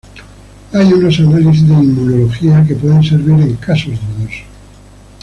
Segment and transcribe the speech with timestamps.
[0.73, 4.45] Hay unos análisis de inmunología que pueden servir en casos dudosos.